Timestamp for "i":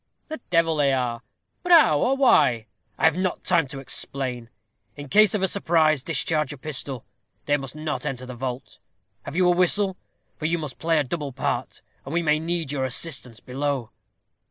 2.97-3.05